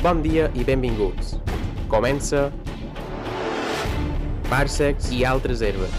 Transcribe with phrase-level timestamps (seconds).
[0.00, 1.34] Bon dia i benvinguts.
[1.92, 2.46] Comença
[4.48, 5.92] Parsecs i altres herbes.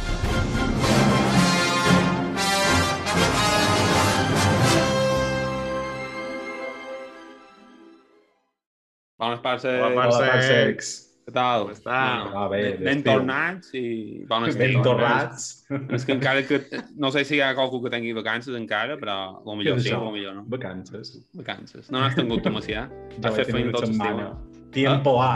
[9.22, 9.70] Bones parses.
[9.70, 11.11] Hola, Hola, Parsecs.
[11.22, 11.68] Què tal?
[11.68, 11.98] Com està?
[12.34, 13.84] Ah, bé, ben, tornats i
[14.30, 14.62] bon estiu.
[14.64, 15.48] Ben torrats.
[15.94, 16.62] És que encara que...
[16.98, 20.10] No sé si hi ha qualcú que tingui vacances encara, però lo millor sí, lo
[20.14, 20.46] millor no.
[20.50, 21.14] Vacances.
[21.38, 21.92] Vacances.
[21.94, 22.88] No n'has tingut tu, Macià?
[23.20, 24.30] Ja vaig tenir una setmana.
[24.74, 25.34] Tiempo A.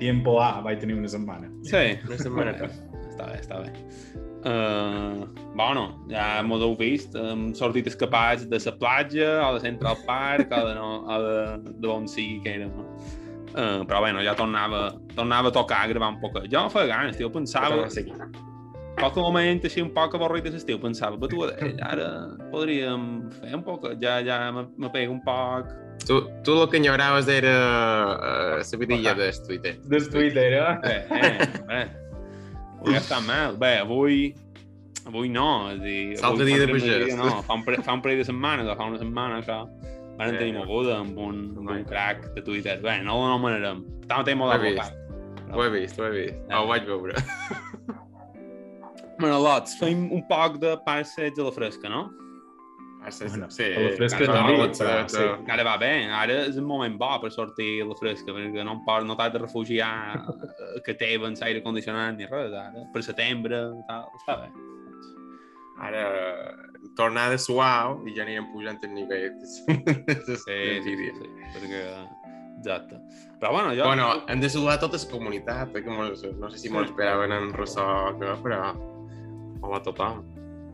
[0.00, 0.54] Tiempo A.
[0.64, 1.52] Vaig tenir una setmana.
[1.68, 1.84] Sí.
[2.08, 2.56] Una setmana
[3.16, 3.70] Està bé, està bé.
[4.46, 5.24] Uh,
[5.56, 10.52] bueno, ja m'ho heu vist, hem sortit escapats de la platja, o de Central Park,
[10.52, 12.74] o de, no, o de, de on sigui que érem.
[12.76, 12.84] No?
[13.56, 16.42] Uh, però bueno, ja tornava, tornava a tocar a gravar un poc.
[16.52, 17.88] Jo no feia ganes, tio, pensava...
[18.96, 22.06] qualque moment així un poc avorrit de l'estiu, pensava, però tu, eh, ara
[22.52, 23.02] podríem
[23.34, 25.68] fer un poc, ja, ja me, me pego un poc...
[26.06, 27.52] Tu, tu lo que enyoraves era
[28.14, 29.76] uh, la vidilla del Twitter.
[29.84, 30.74] Des Twitter, eh?
[30.84, 31.82] Bé, eh, bé,
[32.80, 33.56] avui està mal.
[33.60, 34.34] Bé, avui,
[35.08, 36.00] avui no, és a dir...
[36.20, 37.16] L'altre avui dia de pagès.
[37.16, 39.62] No, fa un, pre, fa un parell de setmanes, o fa una setmana, això,
[40.18, 42.78] van Eh, tenir moguda amb un, amb un crack de Twitter.
[42.82, 43.82] Bé, no l'anomenarem.
[44.08, 44.94] També molt Ho he abocat.
[45.52, 46.36] Ho he vist, ho he vist.
[46.50, 46.62] Ah.
[46.62, 47.14] Ho vaig veure.
[49.22, 52.06] Manolots, fem un poc de passeig a la fresca, no?
[53.08, 53.62] Sí, Bueno, sí.
[53.70, 55.22] a la fresca Ara també, no, però sí.
[55.54, 58.80] Ara va bé, ara és un moment bo per sortir a la fresca, perquè no,
[58.84, 63.60] pot, no t'has de refugiar eh, que tevens aire condicionat ni res, ara, per setembre,
[63.86, 64.50] tal, està bé.
[65.86, 66.02] Ara
[66.98, 69.34] tornada suau i ja anirem pujant el nivell.
[69.44, 69.64] Sí,
[70.26, 71.82] sí, sí, sí, perquè...
[72.56, 72.98] Exacte.
[73.40, 73.84] Però bueno, jo...
[73.84, 77.50] Bueno, hem de saludar tota la comunitat, perquè mos, no sé si m'ho esperaven en
[77.54, 78.60] ressò o què, però
[79.60, 80.22] hola a tothom.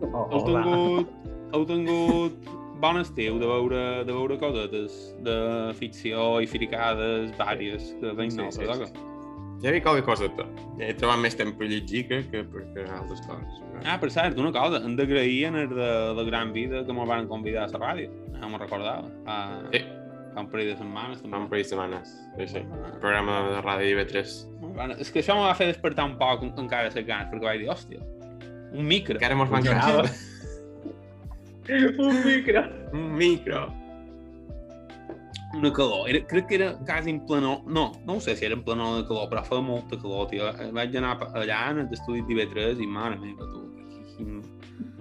[0.02, 1.14] heu tingut,
[1.54, 2.50] heu tingut
[2.82, 5.38] bon estiu de veure, de veure cosetes de
[5.78, 9.11] ficció i fricades vàries que veiem Sí, sí, sí, sí.
[9.62, 10.60] Ja vist qualque cosa de tot.
[10.78, 13.60] Ja he trobat més temps per llegir que, que per que altres coses.
[13.84, 17.08] Ah, per cert, una cosa, hem d'agrair en el de la gran vida que ens
[17.08, 18.10] van convidar a la ràdio.
[18.40, 19.06] No me'n recordava.
[19.24, 19.36] Fa,
[19.70, 19.80] Sí.
[20.34, 21.18] fa un parell de setmanes.
[21.18, 21.36] Fa També.
[21.44, 22.12] un parell de setmanes.
[22.38, 22.62] Sí, sí.
[22.72, 24.34] Ah, Programa de ràdio IB3.
[24.62, 24.94] molt bona.
[24.98, 27.60] És que això em va fer despertar un poc en- encara les ganes, perquè vaig
[27.60, 28.00] dir, hòstia,
[28.72, 29.14] un micro.
[29.14, 30.02] Encara mos mancava.
[31.68, 32.62] Un micro.
[32.92, 33.72] Un micro.
[35.54, 36.08] Una calor.
[36.08, 37.62] Era, crec que era quasi en planó...
[37.66, 40.48] No, no sé si era en planó de calor, però feia molta calor, tio.
[40.72, 43.60] Vaig anar allà en l'estudi d'IV3 i, mare meva, tu,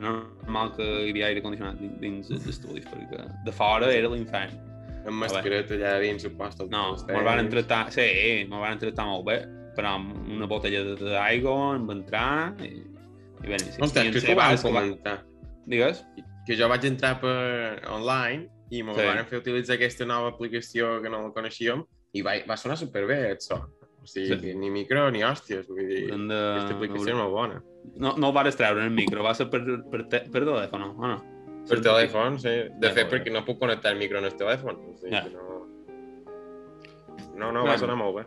[0.02, 4.54] normal que hi havia aire condicionat dins, els estudis, perquè de fora era l'infern.
[5.02, 6.68] Amb mascareta allà dins, suposo.
[6.70, 8.08] No, me'l van tractar, sí,
[8.50, 9.38] me'l van tractar molt bé,
[9.78, 12.28] però amb una botella d'aigua em va entrar
[12.66, 12.74] i,
[13.42, 13.78] i bé, sí.
[13.82, 15.16] Ostres, que ho Sebas, vam que va- comentar.
[15.72, 16.04] Digues?
[16.48, 19.04] Que jo vaig entrar per online i m'ho Sí.
[19.06, 21.84] van fer utilitzar aquesta nova aplicació que no la coneixíem
[22.16, 23.60] i va, va sonar superbé, el so.
[24.02, 24.56] O sigui, Sí.
[24.58, 26.38] ni micro ni hòsties, vull dir, Hem de...
[26.56, 27.60] aquesta aplicació és molt bona.
[27.98, 29.62] No, no el vares treure en el micro, va ser per,
[29.92, 31.20] per, te, per telèfon, o no?
[31.70, 32.56] Per telèfon, sí.
[32.80, 33.12] De Ja, fet, bueno.
[33.12, 34.80] perquè no puc connectar el micro en el telèfon.
[34.90, 35.26] O sigui, Ja.
[35.30, 35.68] no...
[37.38, 38.26] No, no, va sonar molt bé.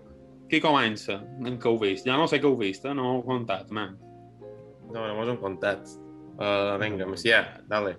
[0.51, 1.21] Qui comença?
[1.45, 2.07] En què heu vist?
[2.07, 2.95] Ja no sé què heu vist, eh?
[2.95, 3.97] no ho he contat, man.
[4.93, 5.89] No, no mos hem comptat.
[6.35, 7.41] Uh, vinga, Macià,
[7.71, 7.97] dale.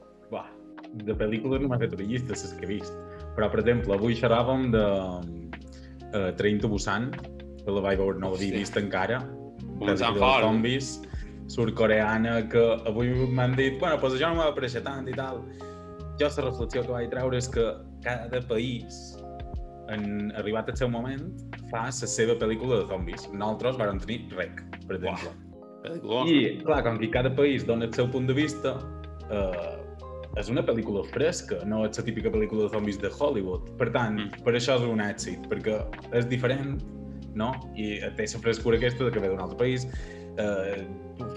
[1.04, 2.94] De pel·lícules no m'ha fet una llista, les que he vist.
[3.36, 7.10] Però, per exemple, avui xerràvem de uh, Train to Busan,
[7.66, 8.64] que la vaig veure, no l'havia Hòstia.
[8.64, 9.20] vist encara.
[9.82, 10.46] Començant fort.
[10.46, 11.02] zombis,
[11.52, 15.44] sud-coreana, que avui m'han dit, bueno, doncs això no m'ha apareixer tant i tal.
[16.20, 17.66] Jo la reflexió que vaig treure és que
[18.06, 19.18] cada país,
[19.92, 21.26] en arribat al seu moment,
[21.72, 23.28] fa la seva pel·lícula de zombis.
[23.34, 25.34] Nosaltres vam tenir Rec, per exemple.
[25.84, 26.22] Pel·lícula.
[26.32, 28.78] I, clar, com que cada país dona el seu punt de vista,
[29.30, 29.85] eh,
[30.38, 33.70] és una pel·lícula fresca, no és la típica pel·lícula de zombis de Hollywood.
[33.78, 34.44] Per tant, Mm.
[34.44, 36.82] per això és un èxit, perquè és diferent,
[37.36, 37.54] no?
[37.76, 39.88] I té la frescura aquesta de que ve d'un altre país,
[40.38, 40.86] eh,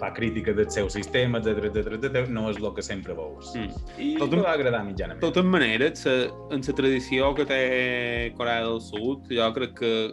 [0.00, 2.28] fa crítica del seu sistema, etc etc etc.
[2.28, 3.54] no és el que sempre veus.
[3.54, 3.71] Mm.
[4.00, 5.21] I Tot em en- va agradar mitjanament.
[5.21, 6.10] De totes maneres, sa,
[6.51, 10.06] en la tradició que té Corea del Sud, jo crec que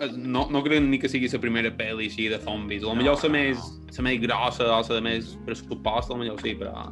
[0.00, 2.82] eh, no, no crec ni que sigui la primera pel·li així de zombis.
[2.82, 3.58] A lo No, millor la no, més,
[3.98, 6.90] la més grossa o la més pressupost, a lo millor sí, però...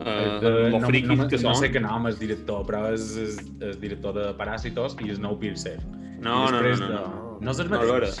[0.00, 1.56] Eh, Eh, lo no, friquis no, que no són...
[1.60, 5.76] sé què nom és director, però és, és, és director de Paràsitos i Snowpiercer.
[6.20, 7.26] No, no, no, després no, de- no.
[7.40, 8.20] No és el No, mateix.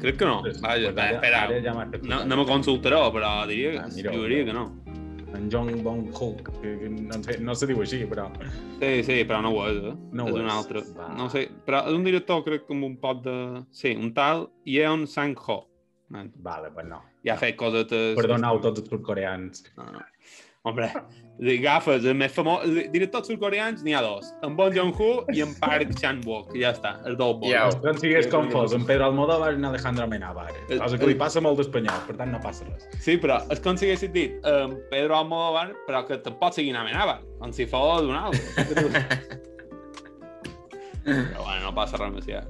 [0.00, 0.36] Crec que no.
[0.42, 1.40] Vaja, pues va, espera.
[1.62, 4.64] ja No, no me consultaré, però diria, Ah, que, mira, diria que no.
[5.34, 8.24] En Jong Bong Hook, que, que no, sé, no se diu així, però...
[8.80, 9.92] Sí, sí, però no ho és, eh?
[10.12, 10.52] No és ho un és.
[10.52, 10.82] altre.
[10.96, 11.08] Va.
[11.18, 13.36] No sé, però és un director, crec, amb un pot de...
[13.70, 15.60] Sí, un tal Yeon Sang-ho.
[16.10, 17.02] Vale, pues no.
[17.24, 18.16] Ja ha fet cosetes...
[18.18, 19.62] Perdoneu tots els sud-coreans.
[19.76, 20.02] No, no.
[20.68, 20.90] Hombre,
[21.40, 22.66] agafes el més famós...
[22.92, 24.26] Directors sud-coreans n'hi ha dos.
[24.44, 26.50] En Bon Joon-ho i en Park Chan-wook.
[26.60, 27.48] Ja està, els dos bons.
[27.54, 30.50] Ja, No en sigues confós, en Pedro Almodóvar i en Alejandro Amenábar.
[30.68, 32.84] Eh, Cosa que li passa molt d'espanyol, per tant no passa res.
[33.00, 37.22] Sí, però és com si haguessis dit um, Pedro Almodóvar, però que tampoc sigui Amenábar,
[37.40, 38.44] com si fos un altre.
[41.06, 42.42] però bueno, no passa res més ja.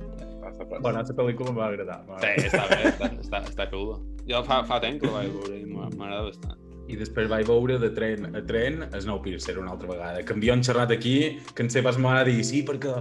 [0.43, 0.65] Passa.
[0.67, 2.01] Bueno, aquesta pel·lícula em va agradar.
[2.25, 4.01] Sí, està bé, està, està, està xuda.
[4.27, 6.59] Jo fa, fa temps que la vaig veure i m'agrada bastant.
[6.91, 10.25] I després vaig veure de tren a tren Snowpiercer una altra vegada.
[10.27, 11.17] Que havíem xerrat aquí,
[11.55, 12.97] que en Sebas m'ha dit, sí, perquè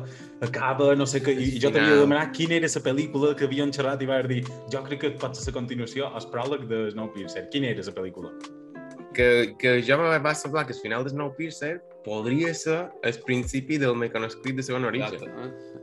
[0.45, 1.33] acaba, no sé què...
[1.33, 4.29] I, i jo t'havia de demanar quina era la pel·lícula que havíem xerrat i vaig
[4.31, 4.41] dir,
[4.71, 7.49] jo crec que pot ser la continuació, el pròleg de Snowpiercer.
[7.53, 8.33] Quina era la pel·lícula?
[9.13, 13.77] que, que jo me va semblar que el final de Snowpiercer podria ser el principi
[13.77, 15.15] del mecanoscrit de segon origen.
[15.15, 15.79] Exacte, eh?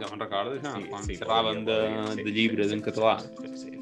[0.00, 2.24] Jo me'n recordo, això, Sí, quan sí, xerraven de, podria, sí.
[2.24, 3.18] de llibres en català.
[3.20, 3.79] Sí, sí, sí.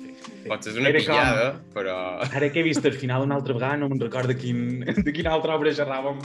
[0.48, 0.52] Sí.
[0.54, 1.46] Pot ser una Era com- pillada,
[1.76, 1.98] però...
[2.32, 5.12] Ara que he vist el final una altra vegada, no me'n recordo de, quin, de
[5.12, 6.18] quina altra obra xerràvem.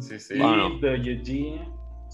[0.00, 0.38] Sí, sí.
[0.38, 0.68] Bueno.
[0.76, 1.60] I de llegir,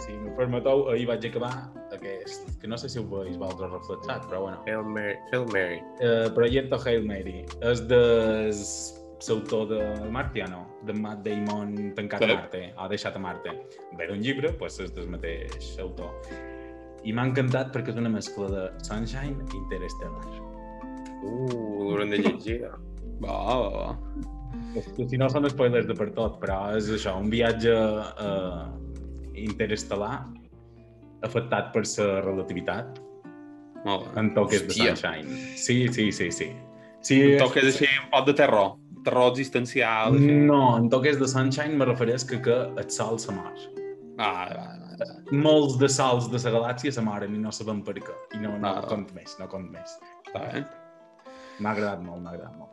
[0.01, 1.53] si m'ho permeteu, ahir vaig acabar
[1.95, 4.63] aquest, que no sé si ho veus vosaltres reflexat, però bueno.
[4.67, 5.17] Hail Mary.
[5.33, 5.81] Hail Mary.
[6.01, 7.43] Uh, Proyecto Hail Mary.
[7.63, 8.01] És de
[9.25, 9.79] l'autor de
[10.13, 12.31] Martiano, de Matt Damon tancat Sí.
[12.31, 13.55] a Marte, ha deixat a Marte.
[13.99, 16.11] Ve d'un llibre, doncs és del mateix autor.
[17.05, 20.39] I m'ha encantat perquè és una mescla de Sunshine i Interstellar.
[21.25, 22.63] Uh, l'haurem de llegir.
[23.23, 25.05] Va, va, va.
[25.07, 28.65] Si no són spoilers de per tot, però és això, un viatge uh,
[29.39, 30.17] interestel·lar
[31.25, 32.99] afectat per la relativitat
[33.85, 34.21] Molt bé.
[34.21, 34.75] en toques de.
[34.75, 35.39] Sunshine.
[35.57, 36.51] Sí, sí, sí, sí.
[37.01, 38.75] sí Un toques així, un pot de terror.
[39.07, 40.19] Terror existencial.
[40.19, 40.39] Així.
[40.51, 43.55] No, en toques de Sunshine me refereix que, que el sol se mor.
[44.19, 44.84] Ah, va.
[45.33, 48.15] Molts de sols de la galàxia se moren i no sabem per què.
[48.35, 48.83] I no, no Ah.
[48.89, 49.97] cont més, no cont més.
[50.27, 50.65] Està bé.
[51.61, 52.71] M'ha agradat molt, m'ha agradat molt.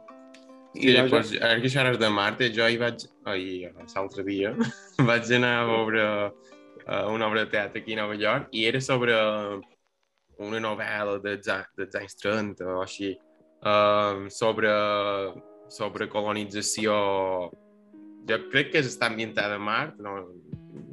[0.73, 4.53] I llavors, ara que això és de Marte, jo hi vaig, ahir, l'altre dia,
[5.09, 8.79] vaig anar a veure uh, una obra de teatre aquí a Nova York i era
[8.79, 9.13] sobre
[10.39, 13.11] una novel·la dels, a- dels anys 30 o així,
[13.67, 14.71] uh, sobre,
[15.69, 16.95] sobre colonització.
[18.29, 20.15] Jo crec que està ambientada a Mart, no,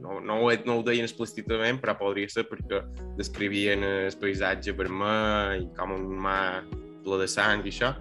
[0.09, 2.81] no, no, ho, no ho deien explícitament, però podria ser perquè
[3.19, 6.65] descrivien el paisatge vermell, com un mar
[7.05, 7.93] ple de sang i això,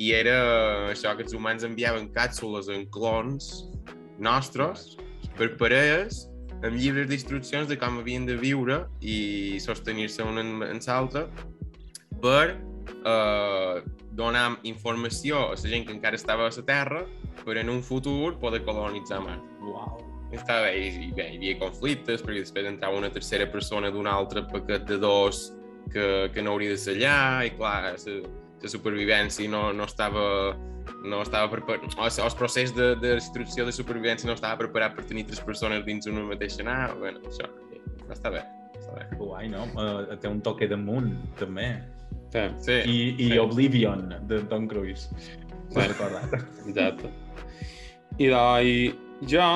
[0.00, 0.36] i era
[0.88, 3.50] això que els humans enviaven càpsules en clons
[4.20, 4.94] nostres
[5.36, 6.24] per parelles
[6.60, 11.26] amb llibres d'instruccions de com havien de viure i sostenir-se un en, en l'altre
[12.20, 13.80] per eh,
[14.16, 17.04] donar informació a la gent que encara estava a la Terra
[17.44, 19.44] per en un futur poder colonitzar Mart.
[19.60, 20.09] Uau.
[20.32, 24.44] Estava i, i bé, hi havia conflictes, perquè després entrava una tercera persona d'un altre
[24.50, 25.48] paquet de dos
[25.90, 28.18] que, que no hauria de ser allà, i clar, la,
[28.62, 30.26] la supervivència no, no estava
[31.04, 35.06] no estava preparat, o el procés de, de destrucció de supervivència no estava preparat per
[35.08, 37.48] tenir tres persones dins una mateixa nau, bueno, això,
[38.12, 38.42] està bé,
[38.76, 39.06] està bé.
[39.16, 39.66] Guai, no?
[39.74, 41.72] Uh, té un toque damunt, també.
[42.30, 43.38] Sí, Sí, I, i Sí.
[43.42, 45.10] Oblivion, de Tom Cruise.
[45.74, 46.36] M'ha recordat.
[46.66, 47.10] exacte.
[48.18, 48.98] I doncs,
[49.30, 49.46] jo,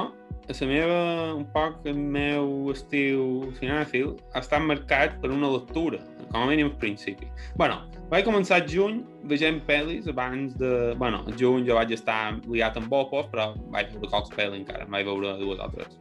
[0.49, 0.99] la meva,
[1.35, 6.01] un poc el meu estil cinèfil ha estat marcat per una lectura,
[6.31, 7.29] com a mínim al principi.
[7.57, 7.81] bueno,
[8.11, 10.93] vaig començar juny veient pel·lis abans de...
[11.01, 15.07] bueno, juny jo vaig estar liat amb Bopos, però vaig veure Cox Pel·li encara, vaig
[15.07, 15.99] veure dues altres.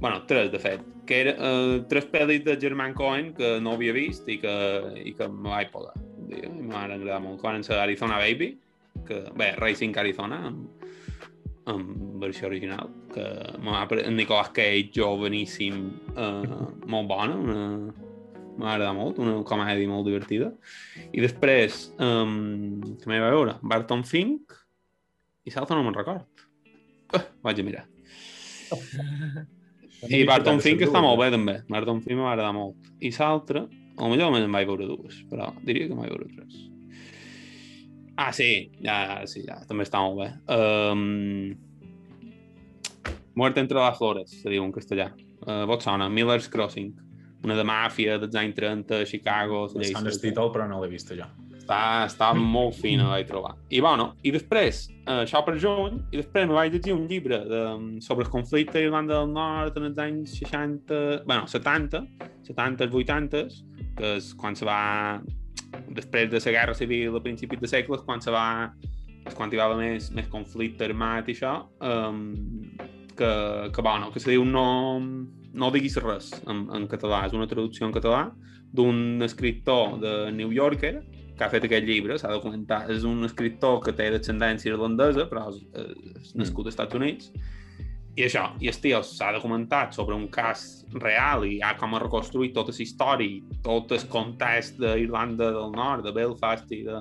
[0.00, 3.92] bueno, tres, de fet, que eren uh, tres pel·lis de Germán Cohen que no havia
[3.94, 4.54] vist i que,
[5.04, 5.94] i que me vaig poder.
[6.34, 7.38] I M'han agradat molt.
[7.40, 8.54] Que van ser Arizona Baby,
[9.06, 10.40] que, bé, Racing Arizona,
[11.70, 13.24] amb versió original, que
[14.04, 15.78] en Nicolas Cage, joveníssim,
[16.12, 17.64] uh, molt bona, una,
[18.58, 20.52] m'ha agradat molt, una comèdia molt divertida.
[21.12, 24.54] I després, um, que m'hi va veure, Barton Fink,
[25.44, 26.46] i l'altre no me'n record.
[27.14, 27.86] Uh, vaig a mirar.
[30.14, 31.58] I Barton Fink està molt bé, també.
[31.70, 32.92] Barton Fink m'ha agradat molt.
[33.00, 33.66] I l'altre,
[33.96, 36.73] o millor només en vaig veure dues, però diria que en vaig veure tres.
[38.16, 40.28] Ah, sí, ja, sí, ja, també està molt bé.
[40.54, 41.54] Um,
[43.34, 45.08] Muerte entre las flores, se diu en castellà.
[45.42, 46.92] Uh, vos sona, Miller's Crossing.
[47.44, 49.66] Una de màfia dels anys 30, Chicago...
[49.74, 51.26] Me sona el títol, però no l'he vist jo.
[51.58, 53.54] Està, està molt fina, vaig trobar.
[53.72, 57.40] I bueno, i després, eh, això per juny, i després me vaig llegir un llibre
[57.48, 57.62] de,
[58.04, 62.04] sobre el conflicte a Irlanda del Nord en els anys 60, bueno, 70,
[62.48, 63.46] 70, 80,
[63.96, 64.78] que és quan se va,
[65.88, 68.72] després de la Guerra Civil a principis de segles, quan se va,
[69.34, 72.20] quan hi va haver més, més conflicte armat i això, um,
[73.16, 73.30] que,
[73.74, 75.00] que, bueno, que se diu no,
[75.54, 78.28] no diguis res en, en català, és una traducció en català
[78.74, 80.96] d'un escriptor de New Yorker
[81.34, 85.48] que ha fet aquest llibre, s'ha documentat, és un escriptor que té descendència irlandesa, però
[85.50, 85.62] és,
[86.22, 87.32] és nascut als Estats Units,
[88.14, 92.00] i això, i el tio s'ha documentat sobre un cas real i ha com a
[92.02, 97.00] reconstruït tota la història, tot el context d'Irlanda del Nord, de Belfast i, de,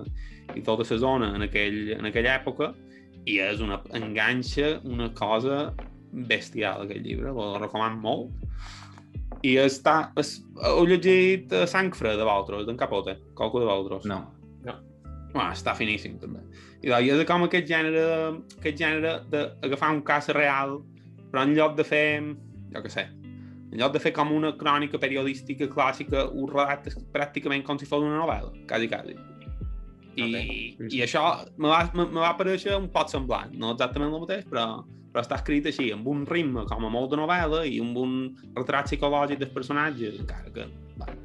[0.57, 2.71] i tota la zona en, aquell, en aquella època,
[3.29, 5.67] i és una enganxa, una cosa
[6.31, 8.33] bestial, aquest llibre, el recomano molt.
[9.45, 10.09] I està...
[10.17, 13.19] És, heu llegit Sang Fred de Valtros, d'en Capote?
[13.37, 14.07] Qualcú de Valtros?
[14.09, 14.23] No.
[14.65, 14.75] No.
[15.35, 16.41] Ah, està finíssim, també.
[16.81, 18.03] I doncs, és com aquest gènere,
[18.57, 20.79] aquest gènere d'agafar un cas real
[21.33, 22.05] però en lloc de fer,
[22.69, 23.07] jo què sé,
[23.73, 28.05] en lloc de fer com una crònica periodística clàssica, ho relates pràcticament com si fos
[28.05, 29.17] una novel·la, quasi, quasi.
[30.13, 30.89] I, okay.
[30.93, 31.23] i això
[31.57, 34.67] me va, me, me va parèixer un pot semblant, no exactament el mateix, però,
[35.09, 38.17] però està escrit així, amb un ritme com a molt de novel·la i amb un
[38.53, 40.69] retrat psicològic dels personatges, encara que,
[41.01, 41.17] bueno,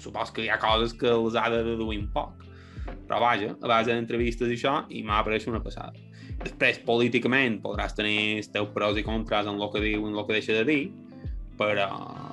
[0.00, 2.46] supos que hi ha coses que els ha de deduir un poc.
[2.88, 5.92] Però vaja, a base d'entrevistes i això, i m'ha apareixer una passada.
[6.40, 10.16] Després, políticament, podràs tenir els teus pros i contres en el que diu i en
[10.16, 10.82] el que deixa de dir,
[11.60, 11.88] però,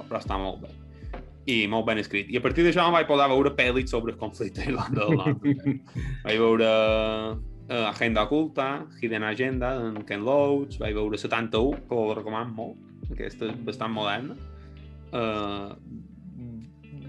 [0.07, 0.71] però està molt bé.
[1.47, 2.31] I molt ben escrit.
[2.31, 5.45] I a partir d'això vaig poder veure pel·lis sobre el conflicte Irlanda del Nord.
[6.25, 8.67] vaig veure uh, Agenda Oculta,
[9.01, 13.95] Hidden Agenda, en Ken Loach, vaig veure 71, que ho recomano molt, aquesta és bastant
[13.95, 14.35] moderna.
[15.11, 15.75] Uh,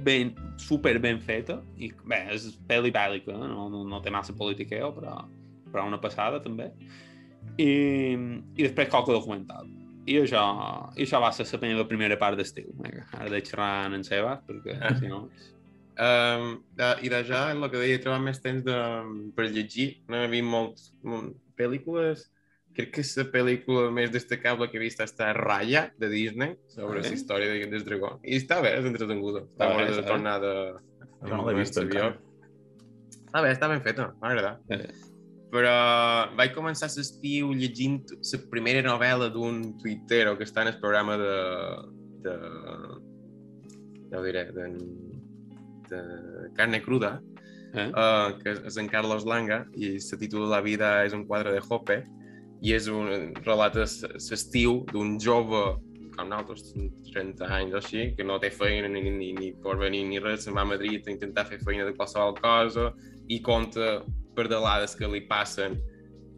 [0.07, 4.81] ben, super ben feta, i bé, és pel·li bèl·lica, no, no, no té massa política,
[4.95, 5.21] però,
[5.73, 6.71] però una passada també.
[7.59, 7.69] I,
[8.57, 9.69] i després qualque documental.
[10.09, 10.43] I això,
[10.97, 12.73] i això va ser la meva primera part d'estiu.
[13.13, 14.95] Ara de xerrar en Seba, perquè ah.
[14.97, 15.27] si no...
[15.99, 18.77] Um, de, I de ja, el que deia, trobar més temps de,
[19.37, 19.89] per llegir.
[20.09, 22.29] No he vist molts, molts pel·lícules.
[22.79, 27.13] Crec que la pel·lícula més destacable que he vist està Raya, de Disney, sobre la
[27.13, 28.15] història de, del dragó.
[28.23, 29.43] I està bé, és entretinguda.
[29.51, 30.55] Està molt de tornar de...
[31.27, 32.15] No l'he vist encara.
[33.27, 34.57] Està bé, està ben feta, m'agrada.
[34.73, 35.08] Eh
[35.53, 35.75] però
[36.37, 41.35] vaig començar l'estiu llegint la primera novel·la d'un tuitero que està en el programa de...
[42.27, 42.37] de
[44.09, 44.69] ja ho diré, de,
[45.91, 46.03] de
[46.57, 47.19] Carne Cruda,
[47.75, 47.89] eh?
[47.89, 51.61] uh, que és en Carlos Langa, i la títol La vida és un quadre de
[51.61, 52.01] Hoppe,
[52.65, 55.61] i és un relat l'estiu d'un jove
[56.19, 56.73] com nosaltres,
[57.13, 60.45] 30 anys o així, que no té feina ni, ni, ni por venir ni res,
[60.45, 62.89] se'n va a Madrid a intentar fer feina de qualsevol cosa
[63.31, 64.01] i conta
[64.39, 65.77] pardalades que li passen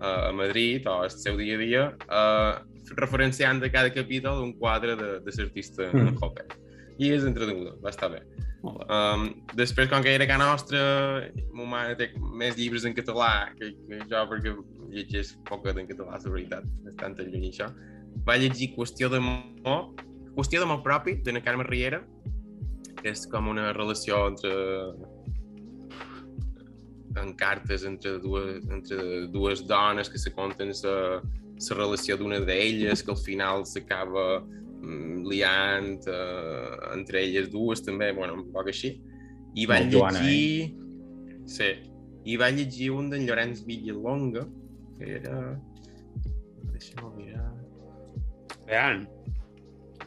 [0.00, 4.54] uh, a Madrid o al seu dia a dia, uh, referenciant de cada capítol un
[4.58, 6.16] quadre de, de l'artista mm.
[6.20, 6.48] Hopper.
[7.00, 8.20] I és entretinguda, va estar bé.
[8.60, 10.80] Um, després, com que era a nostra,
[11.56, 14.52] mon mare té més llibres en català que, que jo, perquè
[14.90, 17.70] llegeix poc en català, la veritat, bastant lluny això.
[18.26, 19.94] Va llegir Qüestió d'amor,
[20.36, 22.02] Qüestió d'amor propi, de Carme Riera,
[23.00, 24.52] que és com una relació entre
[27.22, 33.02] en cartes entre dues, entre dues dones que se conten la, la relació d'una d'elles,
[33.02, 38.96] que al final s'acaba mm, liant uh, entre elles dues també, bueno, un poc així.
[39.54, 39.98] I va llegir...
[39.98, 41.46] Joana, eh?
[41.50, 41.70] Sí.
[42.30, 44.44] I va llegir un d'en Llorenç Villalonga,
[44.98, 45.38] que era...
[46.72, 47.48] Deixa'm mirar...
[48.68, 49.06] Bean.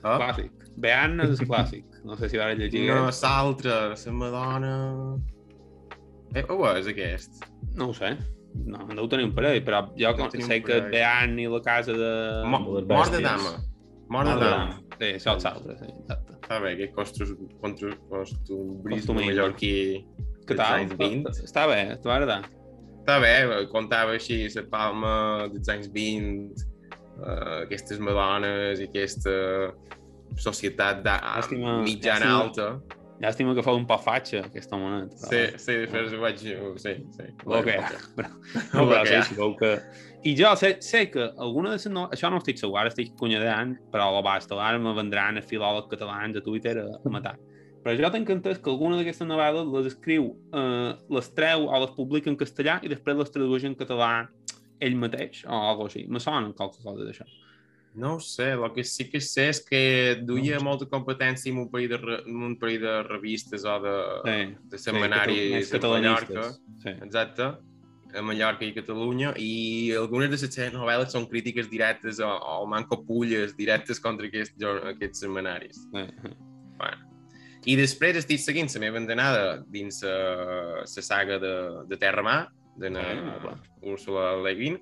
[0.04, 0.18] Oh?
[0.20, 0.64] Clàssic.
[0.84, 2.00] Bean és clàssic.
[2.04, 2.88] No sé si va llegir.
[2.90, 4.76] No, l'altre, la Madonna...
[6.34, 7.44] Eh, oh, és aquest?
[7.78, 8.16] No ho sé.
[8.54, 11.94] No, no ho tenim un parell, però jo no sé que Bean i la casa
[11.98, 12.12] de...
[12.50, 12.60] Mo
[12.90, 13.54] Mort de dama.
[14.14, 14.80] Mort de dama.
[14.98, 16.38] Sí, això és l'altre, sí, exacte.
[16.38, 19.74] Està bé, aquest costumbrisme costumbrisme mallorquí
[20.48, 20.84] Què tal?
[21.32, 22.42] Està bé, t'ho va agradar?
[23.00, 23.34] Està bé,
[23.72, 25.14] contava així la palma
[25.54, 26.66] dels anys 20,
[27.18, 29.34] uh, aquestes madones i aquesta
[30.40, 31.04] societat
[31.84, 32.70] mitjana alta.
[33.22, 35.14] Llàstima que fa un poc fatxa, aquesta moneda.
[35.22, 36.42] Sí, sí, després ho vaig...
[36.42, 37.28] Sí, sí.
[37.46, 37.70] Ok,
[38.18, 38.32] però,
[38.74, 39.72] no, però sí, sí, que...
[40.24, 41.88] I jo sé, sé que alguna de les...
[41.94, 42.08] No...
[42.16, 45.92] Això no estic segur, ara estic cunyadant, però a l'abast, ara me vendran els filòlegs
[45.92, 47.38] catalans a Twitter a, a matar.
[47.84, 51.96] Però jo tinc entès que alguna d'aquestes novel·les les escriu, eh, les treu o les
[51.98, 54.12] publica en castellà i després les tradueix en català
[54.84, 56.06] ell mateix o alguna cosa així.
[56.08, 57.28] Me sona qualque cosa d'això.
[57.96, 59.82] No ho sé, el que sí que sé és que
[60.26, 63.94] duia no molta competència en un parell de, en un parell de revistes o de,
[64.24, 64.40] sí,
[64.72, 66.48] de setmanaris sí, a Mallorca.
[66.82, 66.96] Sí.
[66.96, 67.52] Exacte,
[68.14, 73.04] a Mallorca i Catalunya, i algunes de les novel·les són crítiques directes o, o manco
[73.06, 74.58] pulles directes contra aquests,
[74.94, 75.86] aquests setmanaris.
[75.94, 76.34] Sí.
[76.80, 77.10] Bueno.
[77.64, 81.54] I després estic seguint la meva andanada dins la saga de,
[81.88, 82.42] de Terra Mar,
[82.76, 84.82] de ah, Úrsula Le Guin,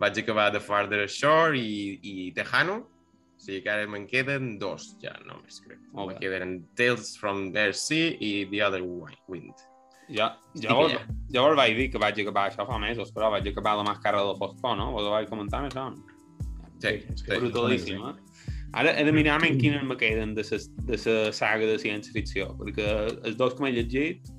[0.00, 4.94] vaig acabar de Farther Shore i, i Tejano, o sigui que ara me'n queden dos
[5.02, 5.80] ja només, crec.
[5.94, 9.64] Me'n queden Tales from the Sea i The Other Wind.
[10.12, 10.28] Jo,
[10.60, 10.88] jo,
[11.32, 14.20] jo us vaig dir que vaig acabar això fa mesos, però vaig acabar la màscara
[14.20, 14.90] de la foscor, no?
[14.92, 15.88] Vos ho vaig comentar, això?
[16.82, 17.30] Sí, sí.
[17.30, 18.50] Brutalíssim, eh?
[18.74, 22.88] Ara he de mirar en quines me queden de la saga de ciència-ficció, perquè
[23.24, 24.32] els dos que m'he llegit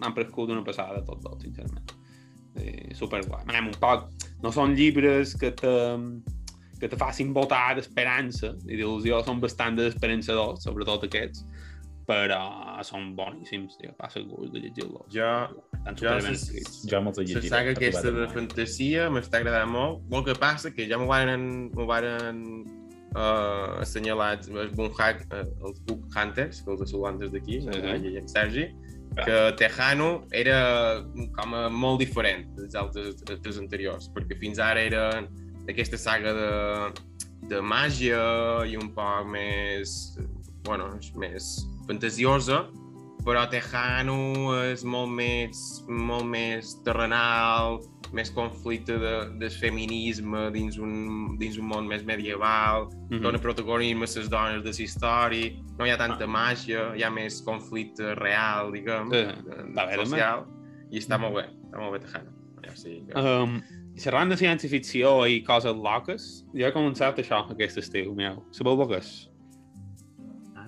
[0.00, 1.93] m'han prescut una passada tots dos, sincerament.
[2.56, 3.44] Eh, superguai.
[3.48, 4.08] Anem, un poc...
[4.44, 5.74] No són llibres que te,
[6.80, 11.46] que te facin votar d'esperança i d'il·lusió, són bastant desesperançadors, sobretot aquests,
[12.04, 12.42] però
[12.84, 15.08] són boníssims, tio, passa el gust de llegir-los.
[15.14, 15.30] Jo,
[15.78, 16.64] Estan jo, se-.
[16.90, 17.50] Jo me'ls he la llegit.
[17.54, 20.04] saga he aquesta de fantasia m'està agradant molt.
[20.12, 22.42] El que passa que ja m'ho varen, m'ho varen
[23.16, 28.28] uh, assenyalat el Boonhack, uh, els Book Hunters, que els assolants des d'aquí, Sí, en
[28.28, 28.68] Sergi,
[29.22, 30.58] que Tejano era
[31.36, 35.04] com a molt diferent dels altres dels anteriors, perquè fins ara era
[35.70, 36.50] aquesta saga de,
[37.50, 38.20] de màgia
[38.68, 40.16] i un poc més,
[40.66, 40.90] bueno,
[41.20, 41.54] més
[41.88, 42.64] fantasiosa,
[43.24, 47.80] però Tejano és molt més, molt més terrenal,
[48.14, 53.22] més conflicte de, del feminisme dins un, dins un món més medieval, Mhm.
[53.24, 57.10] dona protagonisme a les dones de la història, no hi ha tanta màgia, hi ha
[57.10, 60.46] més conflicte real, diguem, Sí, eh, social,
[60.90, 62.30] i està molt bé, està molt bé Tejano.
[62.64, 63.18] Ja, sí, que...
[63.20, 63.60] Um,
[63.96, 68.44] xerrant de ciència-ficció i coses loques, jo he començat això aquest estiu, meu.
[68.52, 69.28] Sabeu que és?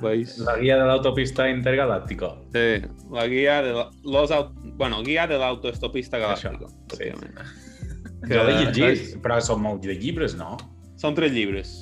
[0.03, 0.37] Veis?
[0.45, 2.33] La guia de l'autopista intergalàctica.
[2.55, 2.67] Sí,
[3.13, 4.35] la guia de la, los,
[4.77, 6.69] bueno, guia de l'autostopista galàctica.
[6.93, 7.13] sí.
[7.13, 7.39] efectivament.
[8.27, 10.57] Jo l'he llegit, però són molt de llibres, no?
[10.99, 11.75] Són tres llibres.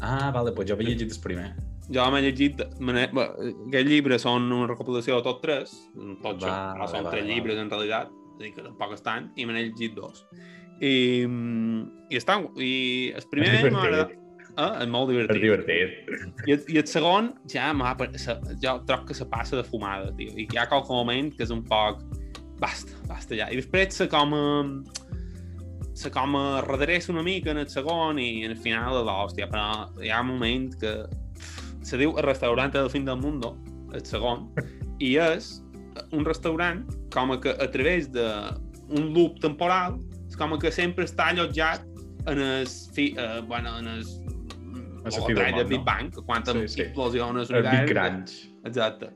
[0.00, 1.50] Ah, vale, doncs jo he llegit el primer.
[1.92, 2.62] Jo m'he llegit...
[2.62, 5.76] Aquests llibres són una recopilació de tots tres,
[6.24, 7.28] tots Va, no són va, tres va.
[7.28, 10.24] llibres en realitat, és dir, que tampoc estan, i me n'he llegit dos.
[10.80, 12.72] I, mm, i, està, i
[13.14, 14.18] el primer És m'ha agradat...
[14.52, 14.58] divertit.
[14.58, 15.42] Ah, és molt És divertit.
[15.42, 16.46] divertit.
[16.46, 17.72] I, I el segon ja
[18.62, 20.32] Jo trobo que se passa de fumada, tio.
[20.36, 22.02] I hi ha qualque moment que és un poc...
[22.60, 23.50] Basta, basta ja.
[23.50, 24.44] I després se com a...
[25.94, 29.46] Se com a redreça una mica en el segon i en el final de l'hòstia,
[29.46, 31.04] però hi ha un moment que
[31.82, 33.58] se diu el restaurante del fin del mundo,
[33.92, 34.48] el segon,
[34.98, 35.60] i és
[36.16, 39.98] un restaurant com que a través d'un loop temporal
[40.30, 41.84] és com que sempre està allotjat
[42.26, 44.04] en el, fi, eh, bueno, en el,
[45.04, 45.84] la la món, Big?
[45.84, 46.82] Bang, quan Sí, sí, sí.
[46.82, 47.90] explosiona El Big l'univers.
[47.90, 48.36] Crunch.
[48.64, 49.12] Exacte.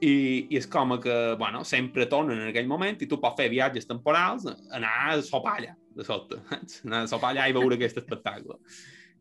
[0.00, 3.48] I, I és com que, bueno, sempre tornen en aquell moment i tu pots fer
[3.50, 6.38] viatges temporals, anar a sopar allà, de sota.
[6.84, 8.58] Anar a sopar allà i veure aquest espectacle.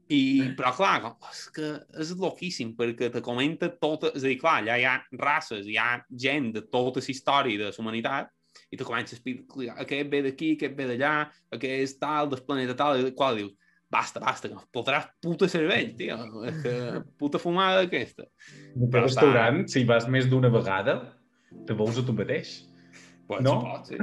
[0.08, 4.14] I, però clar, és que és loquíssim, perquè te comenta tota...
[4.16, 7.60] És a dir, clar, allà hi ha races, hi ha gent de tota la història
[7.60, 8.32] de la humanitat,
[8.72, 11.14] i te comences a explicar aquest ve d'aquí, aquest ve d'allà,
[11.58, 13.54] aquest tal, del planeta tal, i qual dius,
[13.90, 16.18] basta, basta, que explotaràs puta cervell, tio.
[16.48, 16.74] És que
[17.20, 18.28] puta fumada aquesta.
[18.76, 21.00] Un Però restaurant, si vas més d'una vegada,
[21.68, 22.58] te veus a tu mateix.
[23.28, 23.58] Pues, No?
[23.60, 23.98] Pot, sí.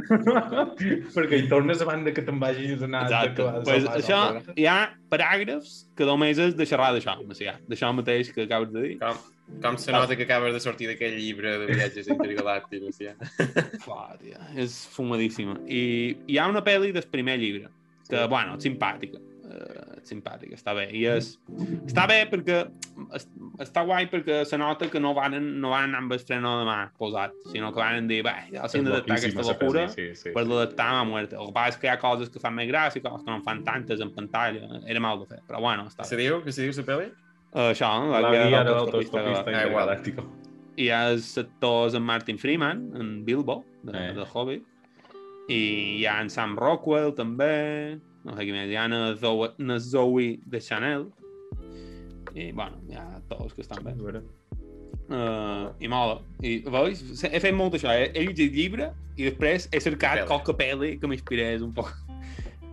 [1.14, 3.04] Perquè hi tornes abans de que te'n vagis a donar...
[3.06, 3.46] Exacte.
[3.64, 4.18] Pues això,
[4.52, 7.56] hi ha paràgrafs que només és de xerrar d'això, Macià.
[7.70, 8.98] D'això mateix que acabes de dir.
[9.00, 9.22] Com,
[9.64, 13.00] com se nota que acabes de sortir d'aquell llibre de viatges intergalàctics.
[13.86, 15.56] Fuà, tia, és fumadíssima.
[15.64, 15.82] I
[16.28, 17.72] hi ha una pel·li del primer llibre,
[18.10, 19.24] que, bueno, és simpàtica.
[19.54, 20.88] Uh, simpàtica, està bé.
[20.90, 21.26] I és...
[21.86, 22.56] Està bé perquè...
[23.14, 23.28] es-
[23.62, 26.64] Està guai perquè se nota que no van, no van anar amb el freno de
[26.66, 30.42] mà posat, sinó que van dir, bé, ja s'han d'adaptar aquesta locura, Sí, sí, per
[30.48, 31.36] l'adaptar a muerte.
[31.38, 33.36] El que passa és que hi ha coses que fan més gràcia, coses que no
[33.38, 34.80] en fan tantes en pantalla.
[34.90, 36.24] Era mal de fer, però bueno, està Se bé.
[36.26, 36.40] diu?
[36.42, 37.06] Què se diu, la pel·li?
[37.54, 38.10] Uh, això, no?
[38.10, 39.44] La guia de l'autostopista igual.
[39.54, 40.24] intergalàctica.
[40.82, 44.08] hi ha els actors en Martin Freeman, en Bilbo, de, Eh.
[44.08, 44.12] eh.
[44.18, 44.64] de Hobbit,
[45.46, 45.60] i
[46.00, 49.78] hi ha en Sam Rockwell, també, no sé qui més, hi ha na Zoe, na
[49.82, 51.06] Zoe de Chanel,
[52.34, 53.94] i, bueno, hi ha actors que estan bé.
[55.04, 56.18] Uh, I mola.
[56.42, 57.02] I, veus?
[57.28, 58.88] He fet molt això, he, he llegit llibre
[59.20, 61.92] i després he cercat qualque pel·li que m'inspirés un poc.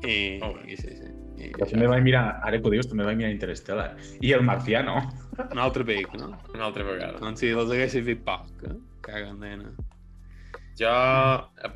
[0.02, 1.12] I, i sí, sí.
[1.42, 3.92] I Jo també vaig mirar, ara que ho dius, també vaig mirar Interstellar.
[4.22, 5.00] I el Marciano.
[5.44, 6.32] un altre pic, no?
[6.54, 7.20] Una altra vegada.
[7.22, 8.78] Com si els haguessis vist poc, eh?
[9.06, 9.74] Caguen, nena.
[10.82, 10.89] Jo,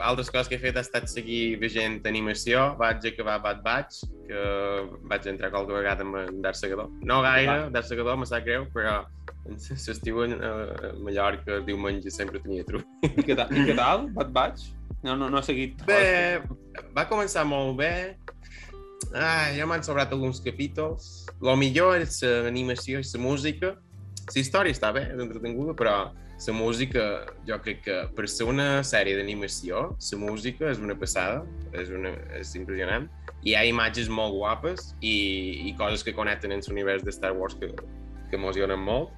[0.01, 2.71] altres coses que he fet ha estat seguir veient animació.
[2.79, 4.45] Vaig acabar Bad Batch, que
[5.11, 6.89] vaig entrar qualque vegada amb en Darth Segador.
[7.05, 7.83] No gaire, Ah.
[7.85, 9.03] Segador, me sap greu, però
[9.45, 12.85] en l'estiu a a Mallorca, diumenge, sempre tenia truc.
[13.03, 13.53] I què tal?
[13.53, 14.09] I què tal?
[14.15, 14.71] Bad Batch?
[15.03, 15.85] No, no, no he seguit.
[15.85, 16.41] Bé,
[16.97, 18.17] va començar molt bé.
[19.13, 21.27] Ah, ja m'han sobrat alguns capítols.
[21.45, 23.75] Lo millor és l'animació i la música.
[24.33, 26.09] La història està bé, és entretinguda, però
[26.47, 27.03] la música,
[27.47, 31.43] jo crec que per ser una sèrie d'animació, la música és una passada,
[31.73, 33.07] és, una, és impressionant.
[33.45, 37.31] I hi ha imatges molt guapes i, i coses que connecten en l'univers de Star
[37.37, 37.69] Wars que,
[38.29, 39.13] que emocionen molt.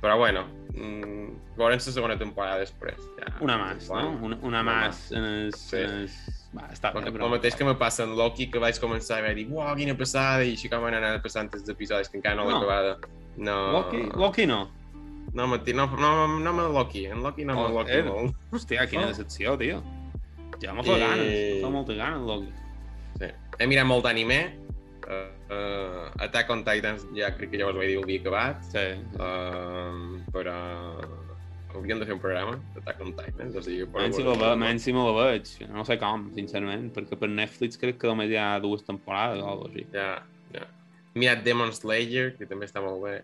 [0.00, 2.96] Però bueno, mm, veurem la segona temporada després.
[3.18, 3.34] Ja.
[3.44, 4.14] Una més, no?
[4.16, 5.52] Una, una Una més en el...
[5.54, 5.76] Sí.
[5.76, 6.06] En el...
[6.56, 7.28] Va, està bé, però...
[7.28, 9.94] el mateix que me passa en Loki, que vaig començar a veure, dic, uau, quina
[9.94, 12.62] passada, i així com van anar passant els episodis, que encara no l'he No.
[12.64, 12.96] acabada.
[13.36, 14.64] No, Loki, Loki no.
[15.32, 18.02] No, Martí, no, no, no me Loki, en Loki no me Oh, Loki eh.
[18.02, 18.34] molt.
[18.52, 19.08] Hòstia, quina Oh.
[19.12, 19.82] decepció, tio.
[20.62, 20.98] Ja me fa Eh.
[21.00, 22.52] ganes, me fa moltes ganes, Loki.
[23.20, 23.30] Sí.
[23.58, 24.40] He mirat molt d'anime,
[25.06, 28.62] uh, uh, Attack on Titans ja crec que ja us vaig dir el dia acabat,
[28.64, 28.86] Sí.
[29.18, 30.54] uh, però
[31.74, 33.84] hauríem de fer un programa d'Attack on Titans, o sigui...
[33.86, 35.50] per- Menys si, la ve, menys si me la veig.
[35.70, 39.46] No sé com, sincerament, perquè per Netflix crec que només hi ha dues temporades o
[39.46, 39.86] alguna cosa així.
[39.92, 40.22] Ja,
[40.54, 40.66] ja.
[41.14, 43.22] Mirat Demon Slayer, que també està molt bé,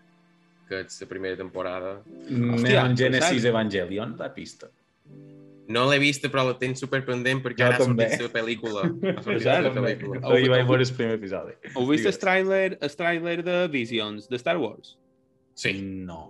[0.67, 1.97] que és la primera temporada.
[2.27, 3.49] Hòstia, Neon Genesis saps?
[3.51, 4.69] Evangelion, la pista.
[5.67, 8.05] No l'he vista, però la tinc superpendent perquè Jo ara ha també.
[8.13, 8.85] sortit la pel·lícula.
[9.17, 10.21] Ha sortit la pel·lícula.
[10.23, 11.57] Oh, Ahir vaig veure el primer episodi.
[11.73, 14.93] Heu vist el trailer, el trailer de Visions, de Star Wars?
[15.55, 15.73] Sí.
[15.81, 16.21] No.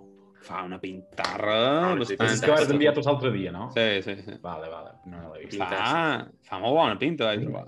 [0.47, 2.30] Fa una pintarra Ah, bastant...
[2.32, 3.67] És que vas enviar tu l'altre dia, no?
[3.76, 4.38] Sí, sí, sí.
[4.41, 4.93] Vale, vale.
[5.06, 5.58] No, no l'he vist.
[5.60, 7.65] Fa, fa molt bona pinta, vaig trobar.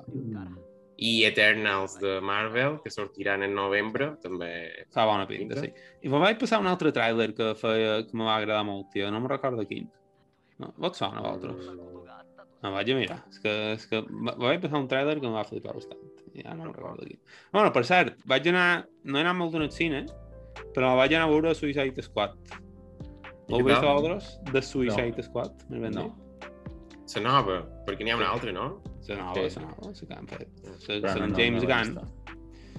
[1.01, 4.49] I Eternals de Marvel, que sortiran en novembre, també...
[4.91, 5.69] Fa bona pinta, sí.
[6.03, 9.07] I me vaig passar un altre trailer que, feia, que me va agradar molt, tio.
[9.13, 9.87] No me'n recordo quin.
[10.59, 11.69] No, vos sona, vosaltres?
[12.59, 13.19] No, vaig a mirar.
[13.31, 16.01] És que, és que me me vaig passar un trailer que em va flipar bastant.
[16.35, 17.21] Ja no me'n recordo quin.
[17.55, 18.67] Bueno, per cert, vaig anar...
[19.07, 20.03] No he anat molt al cine,
[20.75, 22.35] però vaig anar a veure Suicide Squad.
[23.49, 24.33] L'heu què vist vosaltres?
[24.51, 25.63] De Suicide Squad?
[25.71, 26.09] Més ben No.
[26.09, 26.25] dit?
[27.15, 28.81] La nova, perquè n'hi ha una altra, no?
[29.07, 29.59] La nova, Sí.
[29.59, 30.49] la nova, la que han fet.
[30.89, 31.95] La, no, James no Gunn.
[31.95, 32.35] vist.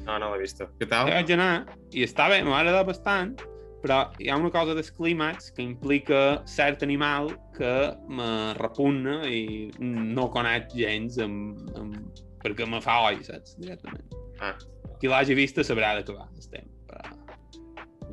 [0.06, 0.68] No, no l'he vista.
[0.78, 1.10] Què tal?
[1.10, 3.34] vaig anar i està bé, m'ha agradat bastant,
[3.82, 7.72] però hi ha una cosa del clímax que implica cert animal que
[8.08, 11.96] me repugna i no conec gens amb, amb...
[12.44, 13.56] perquè me fa oi, saps?
[13.60, 14.04] Directament.
[14.40, 14.54] Ah.
[15.00, 16.64] Qui l'hagi vista sabrà de què va estem.
[16.64, 16.79] Però...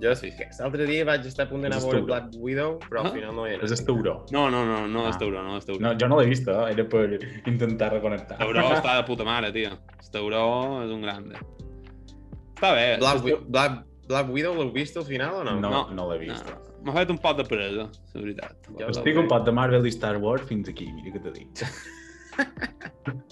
[0.01, 0.43] Jo Sí, sí.
[0.59, 2.01] L'altre dia vaig estar a punt d'anar a veure.
[2.05, 3.11] Black Widow, però al Ah.
[3.15, 3.63] final no era.
[3.65, 4.25] És el tauró.
[4.31, 5.09] No, no, no, no Ah.
[5.09, 5.79] és tauró, no és tauró.
[5.81, 6.71] No, jo no l'he vist, eh?
[6.71, 8.37] era per intentar reconnectar.
[8.37, 9.69] Tauró està de puta mare, tio.
[9.71, 11.35] El tauró és un grande.
[12.55, 12.97] Està bé.
[12.99, 15.59] Black, Wi- Black, Black Widow l'heu vist al final o no?
[15.59, 15.89] No, No.
[15.93, 16.45] no, l'he vist.
[16.47, 16.61] no.
[16.83, 18.55] M'ha fet un pot de presa, la veritat.
[18.79, 21.63] Ja Estic un pot de Marvel i Star Wars fins aquí, mira què t'he dit.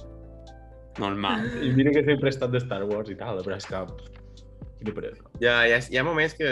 [0.97, 1.45] Normal.
[1.63, 3.82] I mira que sempre he estat de Star Wars i tal, però és que...
[4.86, 5.30] Quina peresa.
[5.41, 6.50] Hi ha, hi, ha, hi ha moments que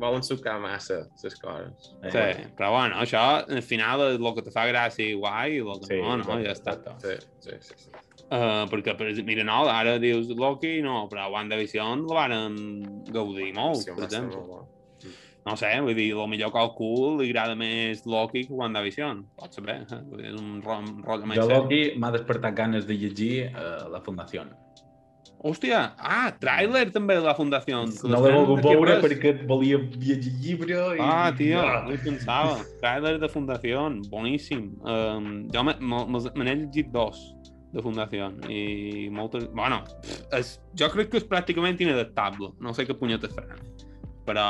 [0.00, 1.90] volen sucar massa les coses.
[2.02, 5.58] Eh, Sí, però bueno, això al final és el que te fa gràcia i guai
[5.58, 6.74] i el que Sí, no, no, ja està.
[7.04, 7.76] Sí, sí, sí.
[7.84, 7.92] sí.
[8.24, 12.48] Uh, perquè, per, exemple, mira, no, ara dius Loki, no, però WandaVision la van
[13.12, 14.40] gaudir molt, Sí, per exemple.
[14.48, 14.70] molt.
[15.44, 19.20] No sé, vull dir, el millor que al cul li agrada més Loki que WandaVision.
[19.36, 19.98] Pot saber, eh?
[20.30, 21.50] És un ro- un rotllo més Jo.
[21.52, 24.46] Loki m'ha despertat ganes de llegir uh, La Fundació.
[25.44, 27.82] Hòstia, ah, tràiler també de la Fundació.
[28.08, 31.00] No l'he volgut veure perquè volia llegir llibre i...
[31.04, 31.82] Ah, tio, Ah.
[31.84, 32.54] no hi pensava.
[32.80, 34.70] Tràiler de Fundació, boníssim.
[34.88, 37.20] Um, jo me, me, me, me n'he llegit dos
[37.74, 39.44] de Fundació i moltes...
[39.52, 39.82] Bueno,
[40.32, 42.54] és, jo crec que és pràcticament inadaptable.
[42.64, 43.60] No sé què punyetes faran.
[44.24, 44.48] Però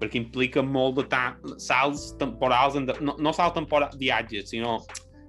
[0.00, 1.24] perquè implica molt de ta
[1.60, 4.82] salts temporals, en de, no, no salts temporals, viatges, sinó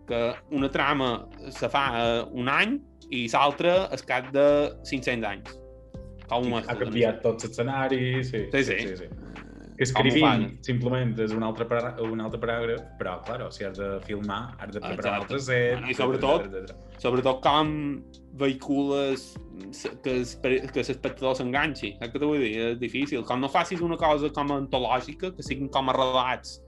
[0.08, 1.14] que una trama
[1.56, 2.80] se fa eh, un any
[3.12, 4.46] i l'altra es cap de
[4.88, 5.58] 500 anys.
[6.32, 8.46] Com Ha canviat tots els escenaris, sí.
[8.54, 8.78] Sí, sí.
[8.80, 9.10] sí, sí.
[9.82, 11.66] Que escrivint simplement és un altre,
[12.06, 15.18] un altre paràgraf, però, claro, si has de filmar, has de preparar un Exacte.
[15.18, 15.72] altre set...
[15.74, 17.72] Bueno, i sobretot- sobretot com
[18.38, 19.26] vehicules
[20.04, 21.96] que que l'espectador s'enganxi.
[21.98, 22.54] Saps què te vull dir?
[22.76, 23.26] És difícil.
[23.28, 26.60] Com no facis una cosa com antològica, que siguin com a relats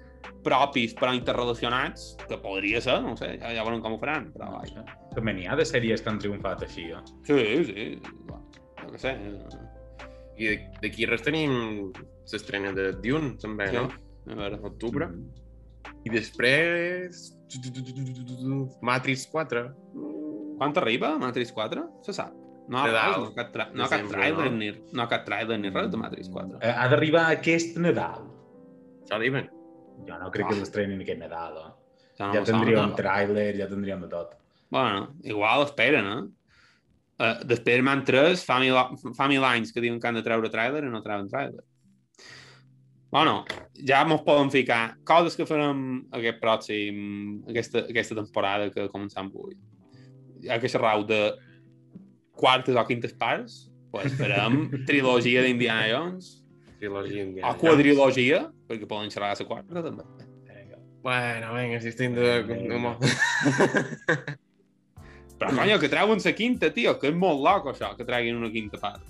[0.44, 4.50] propis però interrelacionats, que podria ser, no sé, ja, ja veurem com ho faran, però
[4.58, 4.84] vaja.
[5.16, 7.02] També n'hi ha de sèries que han triomfat així, eh?
[7.28, 7.38] Sí,
[7.70, 8.02] sí,
[8.84, 9.14] què sé.
[10.38, 11.92] I de- d'aquí res tenim
[12.32, 13.90] l'estrena de Dune, també, Sí, no?
[14.32, 14.60] a veure.
[14.64, 15.10] Octubre.
[16.06, 17.38] I després...
[18.82, 19.64] Matrix 4.
[20.58, 21.84] Quan arriba Matrix 4?
[22.02, 22.34] Se sap.
[22.68, 23.10] No, ha Nadal.
[23.12, 24.58] res, no, ha cap, tra no ha cap trailer, no?
[24.58, 26.60] ni, no ha cap trailer ni res de Matrix 4.
[26.62, 28.24] Eh, Ha d'arribar aquest Nadal.
[29.10, 29.50] Ja diuen.
[30.08, 30.50] Jo no crec Ah.
[30.50, 31.72] que l'estrenin aquest Nadal, eh?
[32.18, 32.88] Ja, no Ja tindria no?
[32.88, 34.32] un tràiler, ja tindríem de tot.
[34.74, 36.24] Bueno, igual esperen, eh?
[37.20, 38.74] Uh, de Spider-Man 3 fa mil,
[39.14, 41.62] fa mil anys que diuen que han de treure tràiler i no treuen tràiler.
[43.14, 43.44] Bueno,
[43.78, 46.96] ja mos poden ficar coses que farem aquest pròxim,
[47.54, 49.54] aquesta, aquesta temporada que començam avui.
[50.42, 51.20] Ja que xerrau de
[52.34, 56.32] quartes o quintes parts, pues farem trilogia d'Indiana Jones,
[56.80, 57.54] Trilogia o indiana.
[57.62, 60.08] quadrilogia, perquè poden xerrar la quarta també.
[61.06, 62.40] Bueno, vinga, si estem de...
[65.44, 68.50] Però, conyo, que treuen la quinta, tio, que és molt loco, això, que treguin una
[68.54, 69.04] quinta part.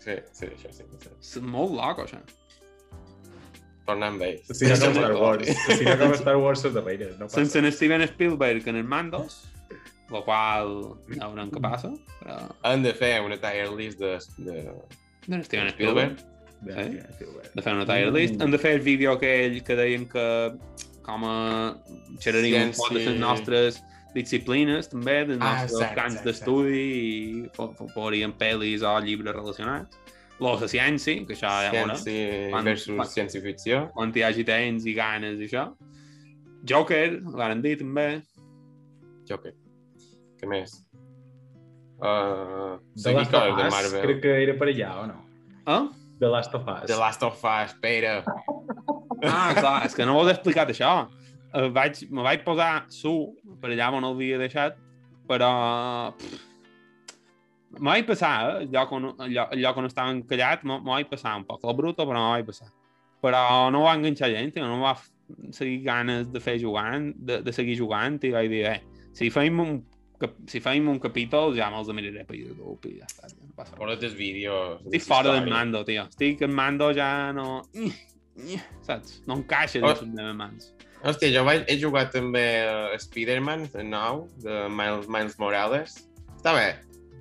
[0.00, 0.84] Sí, sí, això sí.
[1.00, 1.10] sí.
[1.20, 2.20] És molt loco, això.
[3.86, 4.46] tornar amb ells.
[4.54, 5.48] Si no com Star Wars.
[5.66, 7.16] Si no com Star Wars són darreres.
[7.18, 7.40] No passa.
[7.40, 9.38] Sense en Steven Spielberg en els mandos,
[10.10, 10.74] el qual
[11.16, 11.90] ja veurem què passa,
[12.20, 12.36] però...
[12.70, 14.16] Han de fer una tier list de,
[14.46, 14.58] de
[15.26, 16.18] De Steven Spielberg.
[16.18, 16.26] Spielberg.
[16.60, 16.98] Bé, Sí.
[17.16, 17.24] sí,
[17.56, 18.40] de fer una tier list.
[18.44, 20.24] Hem de fer el vídeo aquell que deien que
[21.06, 21.36] com a
[22.20, 23.78] xerraríem un poc de les nostres
[24.14, 27.50] disciplines també, dels Ah, nostres cert, camps d'estudi i
[27.94, 29.96] fouríem pel·lis o llibres relacionats.
[30.40, 31.96] Lo de ciència, que això ja veurem.
[32.00, 33.90] Ciència Quan- versus quan- ciència-ficció.
[33.92, 35.66] Quan hi hagi temps i ganes i això.
[36.64, 38.22] Joker, l'han dit també.
[39.28, 39.52] Joker.
[40.40, 40.72] Què més?
[42.00, 44.02] Uh, The Last of Us, Marvel.
[44.02, 45.18] crec que era per allà, o no?
[45.66, 45.88] Ah?
[46.18, 46.86] The Last of Us.
[46.88, 48.24] The Last of Us, espera.
[49.22, 51.08] Ah, clar, és que no ho he explicat això.
[51.52, 53.12] Eh, vaig, me vaig posar su
[53.60, 54.78] per allà on el havia deixat,
[55.28, 56.14] però...
[56.16, 56.46] pff,
[57.70, 58.62] Me vaig passar, eh?
[58.64, 61.76] el lloc on, el lloc on estaven callats, me, me vaig passar un poc el
[61.78, 62.66] bruto, però me vaig passar.
[63.22, 64.96] Però no va enganxar gent, no va
[65.54, 69.62] seguir ganes de fer jugant, de, de seguir jugant, i vaig dir, eh, si feim
[69.62, 69.76] un,
[70.50, 73.78] si feim un capítol, ja me'ls miraré per YouTube i ja està, ja no passa.
[73.78, 74.82] Fora dels vídeos.
[74.90, 76.08] Estic fora del mando, tio.
[76.10, 77.60] Estic en mando ja no...
[78.82, 79.20] Saps?
[79.30, 79.86] No encaixa Oh.
[79.92, 80.72] dins les meves mans.
[81.00, 85.96] Hòstia, jo vaig, he jugat també a Spider-Man, el nou, de Miles, Miles Morales.
[86.36, 86.68] Està bé.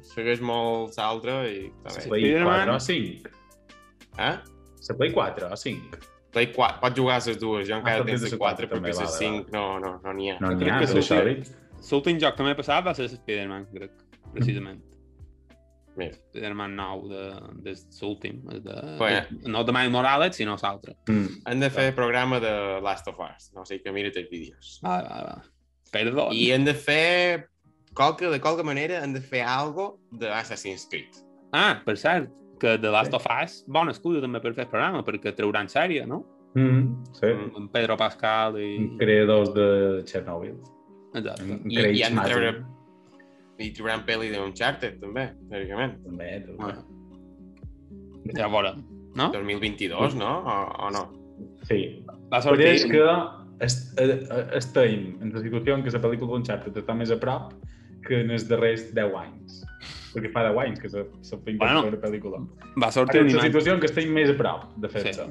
[0.09, 2.09] Segueix molt l'altre i està Se bé.
[2.11, 2.73] Play Spider-Man.
[2.73, 3.33] 4 o 5?
[4.19, 4.35] Eh?
[4.83, 6.01] Se Play 4 o 5?
[6.35, 8.67] Play 4, pots jugar a les dues, jo encara Ah, tens les les 4 quatre,
[8.69, 10.37] perquè les vale, 5 no, no, no n'hi ha.
[10.43, 11.39] No n'hi ha, però sorry.
[11.89, 13.95] L'últim joc que m'he passat va ser Spider-Man, crec,
[14.35, 14.83] precisament.
[15.97, 16.15] Mira.
[16.29, 17.23] Spider-Man nou de,
[17.65, 18.41] de l'últim.
[18.63, 19.21] De, Bueno.
[19.29, 20.95] de, no de Miles Morales, sinó l'altre.
[21.07, 21.39] Mm.
[21.45, 24.79] Han de fer programa de Last of Us, no sé que mira't els vídeos.
[24.85, 25.37] Va, va, va.
[25.91, 26.29] Perdó.
[26.31, 27.49] I han de fer,
[27.97, 31.23] qualque, de qualque manera, han de fer algo d'Assassin's Creed.
[31.51, 35.03] Ah, per cert, que The Last of Us, bona excusa també per fer el programa,
[35.07, 36.23] perquè trauran sèrie, no?
[36.55, 37.13] Mm.
[37.17, 37.29] Sí.
[37.29, 38.73] Amb Pedro Pascal i...
[38.99, 39.69] Creadors de
[40.09, 40.57] Chernobyl.
[41.13, 41.45] Exacte.
[41.65, 42.53] I, Craig i han de treure...
[43.59, 45.97] I trauran pel·li d'Uncharted, també, teòricament.
[46.05, 46.59] També, també.
[46.63, 46.85] Bueno.
[48.37, 48.83] Ja veurem,
[49.17, 49.29] no?
[49.33, 50.29] 2022, no?
[50.45, 50.55] O,
[50.87, 51.03] o no?
[51.67, 51.79] Sí.
[52.31, 52.91] Va Però és sortir...
[52.93, 57.11] que est eh, eh, estem en la situació en què la pel·lícula d'Uncharted està més
[57.11, 57.51] a prop
[58.05, 59.59] que en els darrers 10 anys.
[60.13, 61.83] Perquè fa 10 anys que se, se Bueno.
[61.89, 62.39] una pel·lícula.
[62.81, 63.47] Va sortir una la imatge...
[63.49, 64.99] situació en què estem més a prop de Sí.
[64.99, 65.27] fer-se.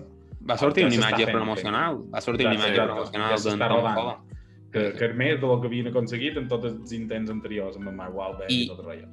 [0.49, 2.03] Va sortir una imatge promocional.
[2.13, 3.79] Va sortir una imatge promocional d'en Tom.
[3.79, 4.37] Holland.
[4.73, 7.97] Que, que és més del que havien aconseguit en tots els intents anteriors amb en
[7.97, 9.09] Mark Wahlberg i, I- tot el rotllo.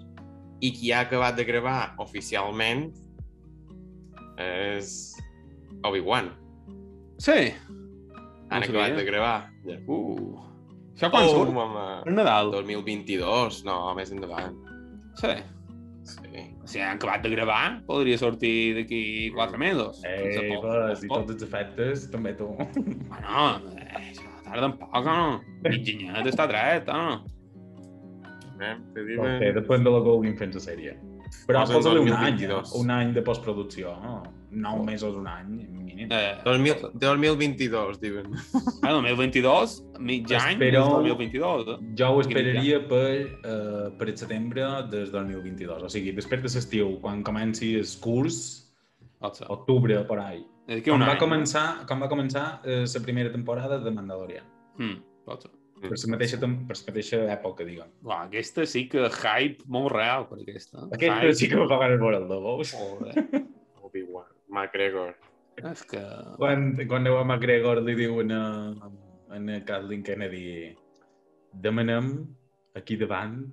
[0.63, 2.89] I qui ha acabat de gravar oficialment
[4.41, 5.15] és
[5.85, 6.29] Obi-Wan.
[7.23, 7.53] Sí.
[8.51, 8.95] Han No acabat sabia.
[8.99, 9.37] de gravar.
[9.65, 9.77] Ja.
[9.87, 10.39] Uh.
[10.95, 11.51] Això quan oh, surt?
[11.55, 11.85] mama.
[12.05, 12.51] Per Nadal.
[12.55, 14.55] 2022, no, més endavant.
[15.19, 15.33] Sí.
[16.05, 16.43] Sí.
[16.69, 19.01] Si han acabat de gravar, podria sortir d'aquí
[19.35, 20.03] quatre mesos.
[20.05, 20.69] Ei, por.
[20.69, 22.51] pues, i tots els efectes, també tu.
[22.55, 24.13] Bueno, eh,
[24.55, 25.41] això tarda un poc, no?
[25.65, 27.25] L'enginyet està dret, no?
[28.55, 28.75] Eh?
[28.95, 29.41] Te diuen...
[29.59, 30.95] depèn de la que vulguin fer la sèrie.
[31.45, 32.73] Però posa-li un any, 2022.
[32.79, 34.23] un any de postproducció, no?
[34.55, 36.07] Nou mesos, un any, mínim.
[36.15, 38.29] Eh, 2000, 2022, diuen.
[38.85, 41.67] ah, 2022, mig any Espero- és 2022.
[41.73, 41.77] Eh?
[41.99, 43.09] Jo ho esperaria per,
[43.43, 48.71] uh, per el setembre del 2022, o sigui, després de l'estiu, quan comenci el curs,
[49.19, 49.47] Pot ser.
[49.49, 50.45] octubre, por ahí.
[50.67, 51.19] És d'aquí Com va any.
[51.21, 54.45] començar, com va començar eh, la primera temporada de Mandalorian.
[54.79, 54.95] Mm,
[55.27, 55.51] pot ser.
[55.85, 57.89] Per la mateixa, tem- per la mateixa època, diguem.
[58.03, 60.87] Uah, aquesta sí que hype molt real per aquesta.
[60.91, 61.35] Aquesta Hype.
[61.35, 62.71] sí que ganes veure el de veus.
[62.73, 63.13] Joder.
[63.85, 64.25] Obi-Wan.
[64.49, 65.13] McGregor.
[65.61, 66.01] És que...
[66.39, 68.41] Quan, quan aneu a McGregor li diuen a,
[69.29, 70.73] a Kathleen Kennedy
[71.53, 72.09] demanem
[72.75, 73.45] aquí davant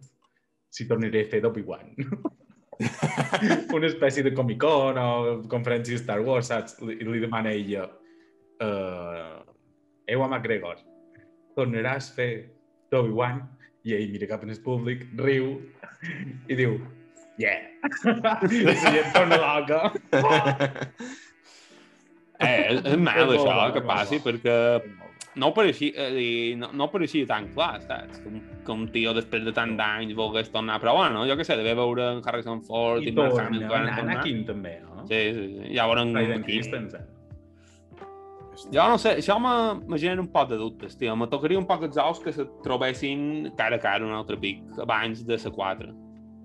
[0.73, 1.93] si tornaré a fer d'Obi-Wan.
[3.77, 5.11] Una espècie de Comic-Con o
[5.53, 6.79] conferència de Star Wars, saps?
[6.85, 9.43] Li, li demana a ella uh,
[10.11, 10.81] Ewa McGregor,
[11.59, 12.31] tornaràs a fer
[12.93, 13.43] d'Obi-Wan?
[13.89, 15.57] I ell mira cap en el públic, riu
[16.51, 16.79] i diu
[17.41, 17.65] Yeah!
[18.53, 19.93] I gent torna loca.
[22.43, 24.55] Eh, és, és mal això que passi, perquè
[25.37, 28.19] no pareixia, eh, dir, no, no pareixia tan clar, saps?
[28.21, 31.45] Que un, que un tio després de tant d'anys volgués tornar, però bueno, jo què
[31.47, 34.19] sé, devia veure en Harrison Ford i, I Mark Hamill quan tornar.
[34.19, 35.07] Anakin també, no?
[35.09, 35.73] Sí, sí, sí.
[35.75, 36.45] Ja veurem Hayden.
[36.45, 37.09] Christensen.
[38.71, 41.17] Jo no sé, això me- me genera un poc de dubtes, tio.
[41.17, 44.61] Me tocaria un poc els ous que se trobessin cara a cara un altre pic
[44.79, 45.95] abans de la 4.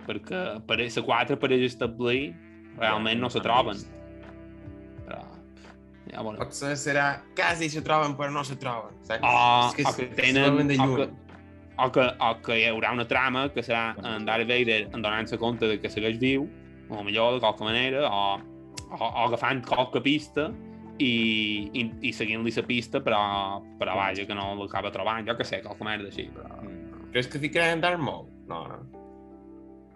[0.07, 2.33] Perquè per la 4 pareix establir
[2.79, 3.75] realment no se troben.
[6.07, 6.41] Però, ja veurem.
[6.41, 8.95] Potser serà quasi se troben però no se troben.
[9.07, 9.23] Saps?
[9.23, 10.67] O, És que o que tenen...
[10.67, 10.97] de O lluny.
[10.97, 11.07] que,
[11.77, 15.37] o, que, o que hi haurà una trama que serà en Darth Vader en donant-se
[15.37, 16.47] compte de que segueix viu,
[16.89, 18.39] o millor de qualque manera, o,
[18.89, 20.47] o, o agafant qualque pista
[20.97, 25.45] i, i, i seguint-li la pista, però, però vaja, que no l'acaba trobant, jo que
[25.45, 26.63] sé, qualque merda així, però...
[27.11, 28.25] Creus que ficaran Darth Maul?
[28.47, 28.79] No, no.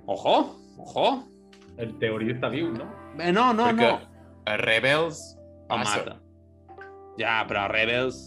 [0.07, 0.35] Ojo,
[0.77, 1.07] ojo!
[1.81, 2.85] En teoria està viu, no?
[3.17, 3.99] Eh, no, no, Perquè no.
[4.45, 5.21] a Rebels
[5.71, 5.97] El passa.
[5.97, 6.17] mata.
[7.19, 8.19] Ja, però Rebels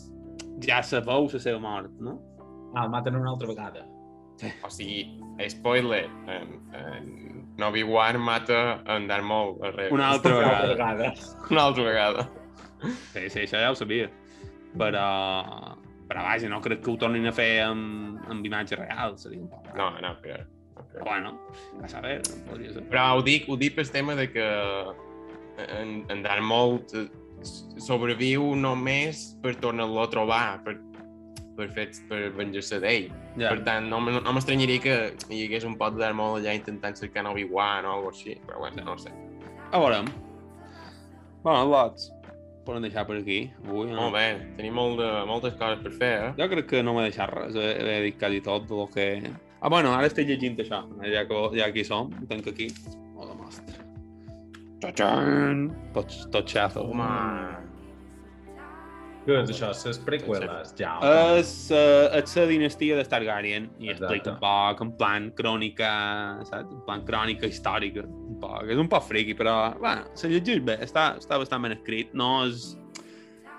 [0.64, 2.18] ja sabeu la seva mort, no?
[2.74, 3.85] Ah, el maten una altra vegada.
[4.66, 9.92] O sigui, spoiler, en, en Obi-Wan mata en Darth Maul a Rebels.
[9.94, 10.94] Una altra Una altra vegada.
[10.98, 11.14] vegada.
[11.50, 12.28] Una altra vegada.
[13.14, 14.11] Sí, sí, això ja ho sabia.
[14.76, 15.07] Però,
[16.11, 19.48] però vaja, no crec que ho tornin a fer amb, amb imatge real, seria un
[19.48, 19.70] poc...
[19.78, 20.40] No, no, però...
[20.42, 20.50] no.
[20.94, 21.30] Però bueno,
[21.83, 22.83] a saber, podria ser.
[22.90, 24.44] Però ho dic, ho dic pel tema de que
[25.78, 26.80] en, en Darth Maul
[27.80, 30.76] sobreviu només per tornar-lo a trobar, per,
[31.57, 31.68] per,
[32.09, 33.11] per venjar-se d'ell.
[33.38, 33.50] Ja.
[33.52, 34.96] Per tant, no, m- no m'estranyaria que
[35.35, 38.85] hi hagués un pot Maul allà intentant cercar en Obi-Wan o alguna així, però bueno,
[38.87, 39.12] no ho sé.
[39.72, 40.02] A veure.
[41.44, 42.11] Bueno, lots.
[42.64, 43.90] Podem deixar per aquí, avui.
[43.90, 44.07] No?
[44.07, 44.26] Molt bé,
[44.57, 46.30] tenim molt de, moltes coses per fer, eh?
[46.38, 49.09] Jo crec que no m'he deixat res, he, he dit quasi tot del que...
[49.61, 52.70] Ah, bueno, ara estic llegint això, ja que, ja que hi som, ho tenc aquí.
[53.24, 53.83] De mostra.
[55.94, 56.88] Tot, tot xazo.
[56.90, 57.10] Home...
[59.24, 59.70] Què és això?
[59.72, 60.98] Les preqüeles, ja.
[61.38, 64.04] És, uh, és la dinastia de Targaryen i Exacte.
[64.04, 65.92] explica un poc en plan crònica,
[66.50, 66.68] saps?
[66.68, 68.68] En plan crònica històrica, un poc.
[68.68, 72.12] És un poc friqui, però, bueno, se llegeix bé, està, està bastant ben escrit.
[72.12, 72.74] No és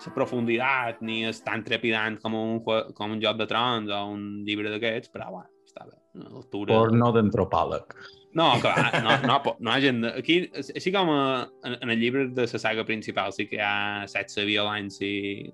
[0.05, 4.45] la profunditat ni és tan trepidant com un, com un joc de trons o un
[4.45, 5.97] llibre d'aquests, però, bueno, està bé.
[6.19, 6.77] Una lectura...
[6.77, 7.97] Porno d'antropòleg.
[8.35, 10.01] No, clar, no, no, po- no hi ha gent...
[10.03, 11.19] de- Aquí, així com a,
[11.63, 15.51] en, en el llibre de la saga principal sí que hi ha sexe, violència,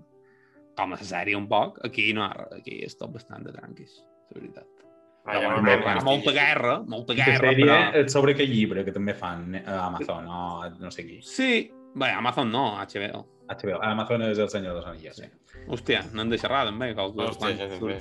[0.78, 3.46] com a la sèrie un poc, aquí no, hi ha res, aquí és tot bastant
[3.46, 4.00] de tranquis,
[4.32, 4.68] la veritat.
[5.28, 5.92] Ah, ja bueno, imagino.
[5.94, 7.76] hi ha molta guerra, molta guerra, sèrie però...
[8.02, 10.42] és sobre aquell llibre que també fan a Amazon o
[10.82, 11.20] no sé qui.
[11.22, 11.52] Sí,
[11.94, 13.22] bé, Amazon no, HBO.
[13.52, 13.78] HBO.
[13.86, 15.30] Amazon és el senyor dels anilles, sí.
[15.70, 18.00] Hòstia, n'han de xerrar també, que els Hòstia, ja també.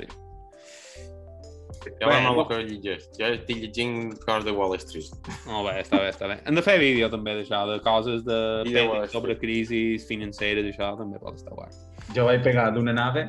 [2.01, 3.07] Ja Bé, vam no- el que llegeix.
[3.19, 5.31] Ja estic llegint coses de Wall Street.
[5.47, 6.37] Molt bé, està bé, està bé.
[6.47, 9.13] Hem de fer vídeo també d'això, de coses de així.
[9.13, 11.71] sobre crisis financeres i això també pot estar guai.
[12.15, 13.27] Jo vaig pegar d'una nave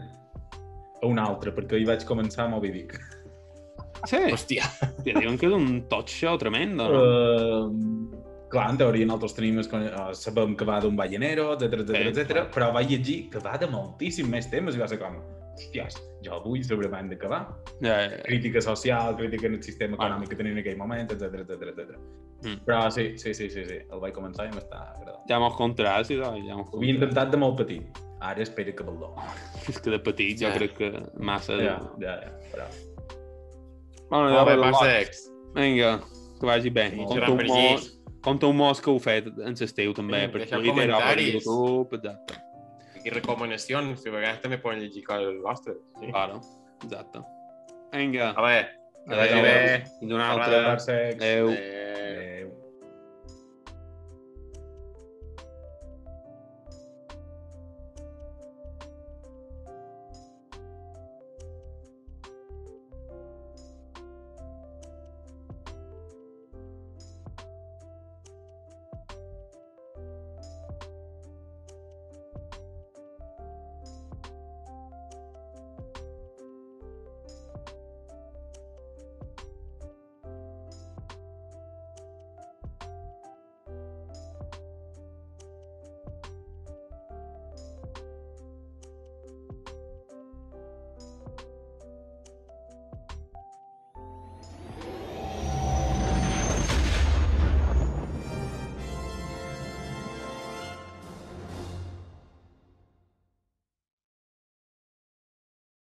[1.01, 2.99] a una altra, perquè hi vaig començar a Moby Dick.
[4.05, 4.63] Sí, Hòstia.
[4.65, 7.01] Hòstia, diuen que és un tot show tremendo, no?
[7.01, 11.95] Uh, clar, en teoria nosaltres tenim, es- uh, sabem que va d'un ballenero, etc etc
[11.95, 12.47] Sí, etc.
[12.53, 15.19] però vaig llegir que va de moltíssim més temes i va ser com,
[15.55, 17.41] hòsties, jo vull saber abans de acabar.
[17.81, 18.23] Ja, ja, ja.
[18.25, 21.97] Crítica social, crítica en el sistema econòmic que tenim en aquell moment, etc etc etc.
[22.43, 22.61] Mm.
[22.65, 25.25] Però sí, sí, sí, sí, sí, el vaig començar i m'està agradant.
[25.29, 28.73] Ja m'ho contaràs, sí, doncs, ja m'ho Ho havia intentat de molt petit, ara espero
[28.73, 29.13] que valor.
[29.69, 30.55] És que de petit jo Ja.
[30.57, 31.57] crec que massa...
[31.61, 32.69] Ja, ja, ja, però...
[34.09, 35.27] Bueno, Molt ja bé, ex.
[35.55, 35.99] Vinga,
[36.39, 36.89] que vagi bé.
[36.91, 37.85] Sí, Compte un mos,
[38.21, 41.19] compte un mos que heu fet en l'estiu també, Sí, per Twitter o per.
[41.21, 42.41] YouTube, exacte.
[43.01, 45.79] Aquí recomanacions, que a vegades també poden llegir coses vostres.
[45.97, 46.11] Sí.
[46.11, 46.37] Claro,
[46.85, 47.23] exacte.
[47.91, 48.67] Vinga, A veure,
[49.07, 49.55] que vagi bé.
[49.97, 50.75] Fins una altra.
[50.77, 51.15] Adéu.
[51.17, 51.80] Adéu.